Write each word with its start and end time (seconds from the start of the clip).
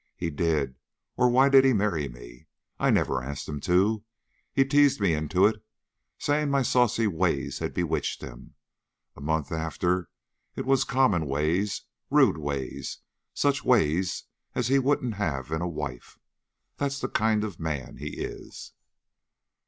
He 0.17 0.31
did, 0.31 0.73
or 1.15 1.29
why 1.29 1.47
did 1.47 1.63
he 1.63 1.73
marry 1.73 2.09
me? 2.09 2.47
I 2.79 2.89
never 2.89 3.21
asked 3.21 3.47
him 3.47 3.59
to. 3.61 4.03
He 4.51 4.65
teased 4.65 4.99
me 4.99 5.13
into 5.13 5.45
it, 5.45 5.63
saying 6.17 6.49
my 6.49 6.63
saucy 6.63 7.05
ways 7.05 7.59
had 7.59 7.75
bewitched 7.75 8.23
him. 8.23 8.55
A 9.15 9.21
month 9.21 9.51
after, 9.51 10.09
it 10.55 10.65
was 10.65 10.85
common 10.85 11.27
ways, 11.27 11.83
rude 12.09 12.39
ways, 12.39 12.97
such 13.35 13.63
ways 13.63 14.23
as 14.55 14.69
he 14.69 14.79
wouldn't 14.79 15.17
have 15.21 15.51
in 15.51 15.61
a 15.61 15.67
wife. 15.69 16.17
That's 16.77 16.99
the 16.99 17.07
kind 17.07 17.43
of 17.43 17.59
man 17.59 17.97
he 17.97 18.17
is." 18.23 18.71